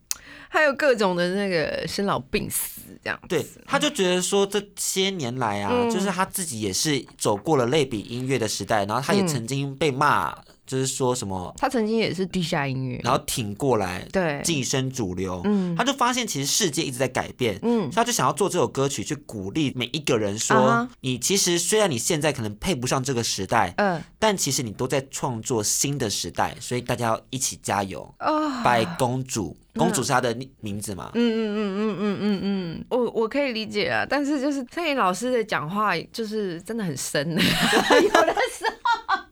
[0.50, 3.28] 还有各种的那个生老病死这样子。
[3.28, 5.92] 对，他就觉得说这些年来啊，嗯。
[5.92, 9.28] 就是他自己也是走过了类比音乐的时代，然后他也嗯。
[9.28, 15.76] 曾经被骂，就是说什么，他曾经也是地下音乐，然后挺过来，对，晋升主流，嗯。
[15.76, 17.60] 他就发现其实世界一直在改变。
[17.62, 17.82] 嗯。
[17.84, 24.02] 所以他就想要做这首歌曲，去鼓励每一个人说啊你其实虽然你现在可能配不上这个时代，嗯。
[24.18, 28.14] 但其实你都在创作新的时代，所以大家要一起加油。
[28.20, 31.12] 啊，拜公主，公主是她的名字嘛？
[31.16, 38.81] 嗯嗯嗯嗯嗯嗯嗯，我我可以理解啊，但是就是蔡颖老师的讲话就是真的很深， 有的时候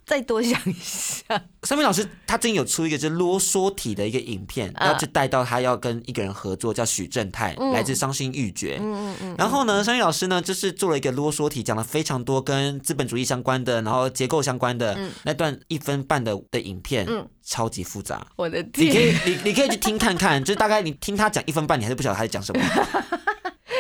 [0.10, 7.72] 再多想一下， 三明老师他最近有出一个就是啰嗦体的一个影片，然后就带到他要跟一个人合作，叫许正泰，嗯。
[7.72, 8.80] 来自伤心欲绝。
[8.82, 15.12] 嗯嗯嗯，然后呢，三明老师呢就是做了一个啰嗦体，讲了非常多跟资本主义相关的，然后结构相关的、嗯。
[15.24, 17.28] 那段一分半的的影片，嗯。
[17.45, 18.26] 超级复杂。
[18.36, 22.62] 我的你可天，以，你你可以去听看看，就是大概你听他讲一分半，你还是不晓得他在讲什么。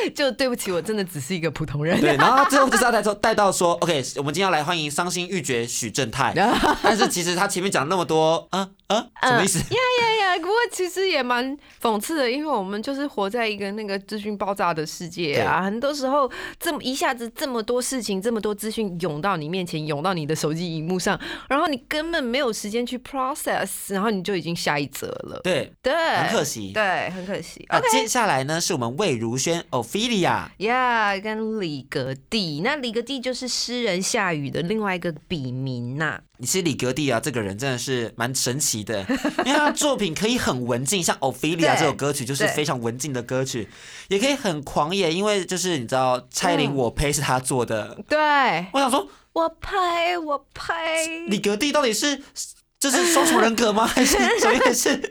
[0.15, 1.99] 就对不起，我真的只是一个普通人。
[1.99, 6.33] 对，然后最后就是要带说带到说，OK，我们今天要来欢迎伤心欲绝许正泰，
[6.81, 9.59] 但是其实他前面讲那么多，啊啊，什么意思？
[9.59, 9.65] 呀
[10.01, 10.39] 呀呀！
[10.39, 25.41] 不过其实也蛮讽刺的，因为我们就是活在一个那个资讯爆炸的世界啊，很多时候这么一下子这么多事情，这么多资讯涌到你面前，涌到你的手机荧幕上，然后你根本没有时间去 process，然后你就已经下一则了。
[25.43, 26.71] 对，对，很可惜。
[26.73, 27.65] 对，很可惜。
[27.69, 30.49] 啊 OK，接下来呢是我们魏如萱 Ophelia。
[30.57, 39.03] 呀跟李格弟，那李格弟就是诗人夏雨的另外一个笔名呐、你是李格弟啊，这个人真的是蛮神奇的，
[39.43, 43.67] 因为他作品可以很文静，像 Ophelia 这首歌曲就是非常文静的歌曲，
[44.09, 46.75] 也可以很狂野，因为就是你知道蔡依林嗯。
[46.75, 52.21] 我呸是他做的，对，我想说我拍我拍，李格弟到底是
[52.79, 53.85] 这是双重人格吗？
[53.93, 54.89] 还是什么意思？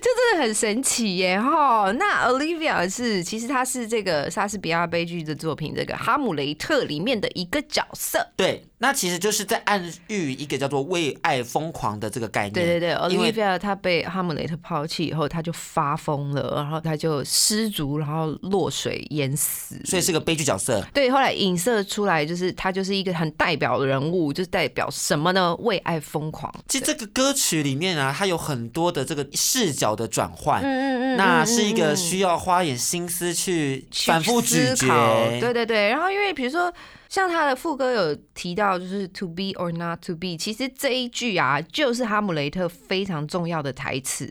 [0.00, 1.92] 这真的很神奇耶哈。
[1.92, 8.26] 那 Olivia 是其实她是这个莎士比亚悲剧的作品《这个哈姆雷特》里面的一个角色。
[8.36, 12.52] 对，那其实就是在暗喻一个叫做为爱疯狂的这个概念。
[12.54, 19.78] 对对对，Olivia 她被哈姆雷特抛弃以后，她就发疯了，然后她就失足，然后落水淹死。
[19.84, 20.82] 所以是个悲剧角色。
[20.94, 25.54] 对，后来影射出来就是她就是一个很代表的人物，就是代表什么呢？
[25.56, 26.52] 为爱疯狂。
[26.68, 30.62] 其实这个歌曲里面啊，它有很多的这个视角的转换。
[30.62, 35.90] 嗯嗯嗯那是一个需要花点心思去去反复咀嚼，思考对对对。
[35.90, 36.72] 然后因为比如说
[37.10, 44.26] 像他的副歌有提到，就是 to be or not to be，其实这一句啊，就是哈姆雷特非常重要的台词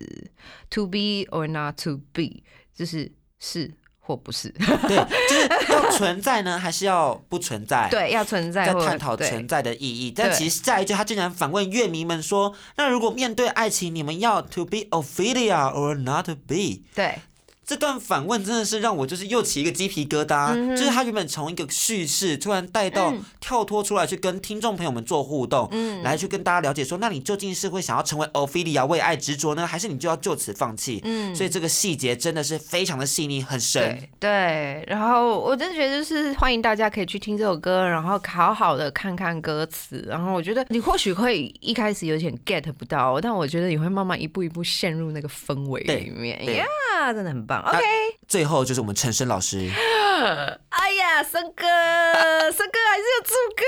[0.72, 2.41] ，to be or not to be，
[2.76, 3.72] 就是是
[4.04, 4.97] 或不是， 对，
[5.30, 7.88] 就是要存在呢，还是要不存在？。
[7.89, 17.20] 对，要存在或在探讨存在的意义，但其实下一句他竟然反问乐迷们说：“那如果面对爱情，你们要 to be Ophelia or not to be？” 对
[17.66, 31.01] 这段反问真的是让我就是又起一个鸡皮疙瘩，嗯就是他原本从一个叙事突然带到、嗯跳脱出来去跟听众朋友们做互动，嗯来去跟大家了解说，那你究竟是会想要成为 Ophelia 为爱执着呢，还是你就要就此放弃？
[31.03, 33.82] 嗯所以这个细节真的是非常的细腻，很深。
[33.82, 46.66] 对对，然后我真的觉得就是欢迎大家可以去听这首歌，然后好好的看看歌词，然后我觉得你或许会一开始有点 get 不到，但我觉得你会慢慢一步一步陷入那个氛围里面，对呀，
[47.12, 47.51] 真的很棒。
[47.60, 47.80] OK，
[48.28, 49.70] 最后就是我们陈升老师，
[50.70, 51.66] 哎呀，森哥，
[52.52, 53.64] 森哥还是有出歌，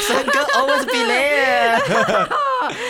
[0.06, 2.28] 升哥 always be there，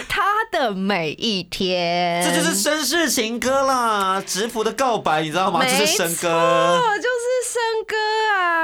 [0.08, 5.60] 他的每一天，这就是绅士情歌啦，直服的告白，你知道吗？
[5.64, 6.28] 这没是生哥。
[6.28, 7.96] 哦，就是森哥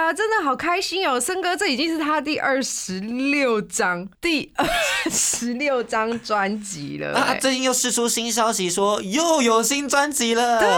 [0.05, 1.19] 啊，真的好开心哦！
[1.19, 4.67] 森哥这已经是他第二十六张，第二
[5.11, 10.69] 十六张专辑了、啊，哎最近又释出新消息说又有新专辑了，对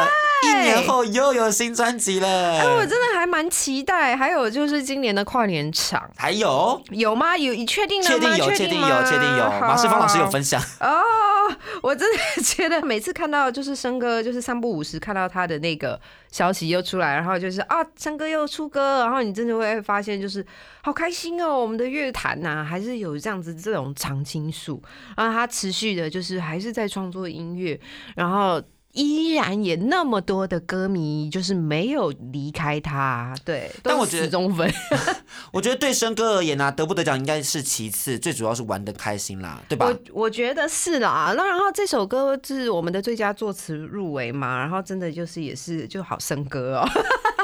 [0.49, 2.29] 一年后又有新专辑了。
[2.29, 4.17] 哎，我真的还蛮期待。
[4.17, 7.37] 还有就是今年的跨年场还有，有吗？
[7.37, 8.17] 有，你确定了吗？
[8.17, 9.45] 确定有，确定有，确定有。
[9.61, 11.03] 马世芳老师有分享，哦，
[11.83, 20.45] 我真的 觉得每次看到就是生哥，就是三不五时看到他的那个消息又出来，然后就是啊，生哥又出歌，然后你真的会发现就是
[20.83, 24.83] 好开心哦，我们的乐坛呐、还是有这样子这种常青树，
[25.17, 27.79] 然后他持续的就是还是在创作音乐，
[28.15, 28.63] 然后。
[28.97, 34.73] 依然也那么多的歌迷，就是没有离开他，对，但我觉得死忠粉，
[35.53, 40.23] 我觉得对生哥而言啊，得不得奖应该是其次，最主要是玩的开心啦，对吧我？
[40.23, 46.89] 我觉得是啦，那然后这首歌是我们的最佳作词入围嘛，然后真的就是也是就好生哥哦。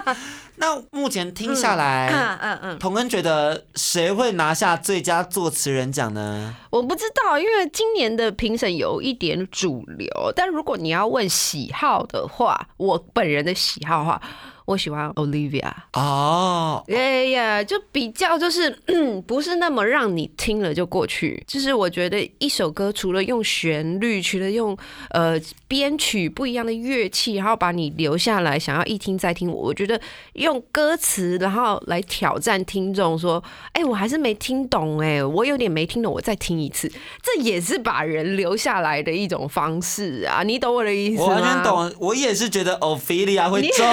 [0.56, 6.54] 那目前听下来，嗯嗯嗯，童恩觉得谁会拿下最佳作词人奖呢？
[6.70, 14.22] 我不知道，因为今年的评审有一点主流，但如果你要问喜好的话，我本人的喜好的话，
[14.64, 15.70] 我喜欢 Olivia。
[15.92, 18.70] 哦，哎呀，就比较就是
[19.26, 21.42] 不是那么让你听了就过去。
[21.46, 24.76] 就是我觉得一首歌除了用旋律，除了用
[25.10, 30.00] 呃编曲不一样的乐器，然后把你留下来，想要一听再听，我觉得
[30.34, 33.42] 用歌词然后来挑战听众说，
[33.72, 36.90] 哎、我还是没听懂，哎，我有点没听懂，我再听一次，
[37.22, 41.28] 这也是把人留下来的一种方式啊，你懂我的意思吗？
[41.28, 41.62] 我完全。
[41.62, 43.86] 懂，我也是觉得 Ophelia 会中。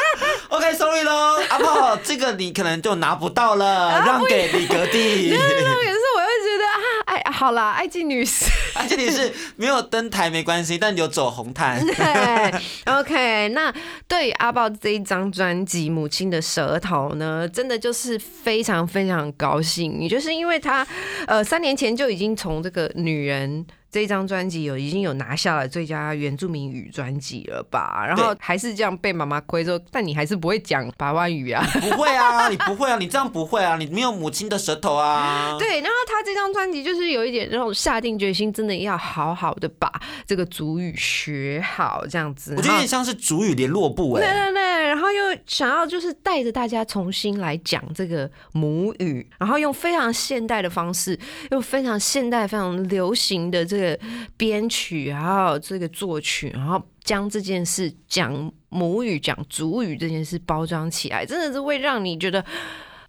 [0.48, 5.30] OK，sorry 咯，阿炮，这个你可能就拿不到了，让给李格弟。
[5.36, 8.46] 重点是我又觉得啊，哎，好啦，爱静女士。
[8.74, 11.80] 而且你是没有登台没关系，但有走红毯。
[11.84, 13.72] 对，OK，那
[14.06, 20.00] 对于阿豹这一张专辑《母亲的舌头》呢，真的就是非常非常高兴。
[20.00, 20.86] 也就是因为他，
[21.26, 23.66] 呃，三年前就已经从这个女人。
[23.88, 28.04] 这张专辑有已经有拿下了最佳原住民语专辑了吧？
[28.06, 31.66] 然后还是这样被妈妈亏说，但你还是不会讲八万语啊。
[31.80, 35.56] 不会啊，你不会啊，你这样不会啊，你没有母亲的舌头啊。
[35.58, 39.90] 对，然后他这张专辑就是有一点那种下定决心，真的要好好的把
[40.26, 42.54] 这个主语学好，这样子。
[42.54, 44.50] 我觉得有点像是主语联络部对哎。
[44.50, 51.15] 对对，然后又想要就是带着大家重新来讲这个母语，然后用非常现代的方式，
[51.50, 53.98] 用非常现代、非常流行的这个
[54.36, 56.82] 编曲，还有这个作曲，然后。
[57.06, 62.44] 将这件事讲母语、讲主语这件事包装起来，真的是会让你觉得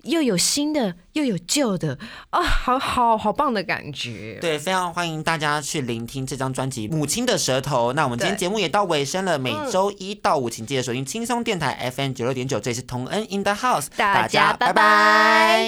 [0.04, 1.98] 又有新的又有旧的
[2.30, 4.38] 啊，好好好棒的感觉。
[4.40, 7.90] 对，非常欢迎大家去聆听这张专辑《母亲的舌头》。
[7.94, 15.68] 那我们今天对节目也到尾声了，每嗯周一到五请记得收听轻松电台 FM 九六点九，这里是同恩 in the house，大家拜拜拜